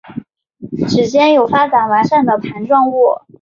[0.89, 3.21] 趾尖有发展完善的盘状物。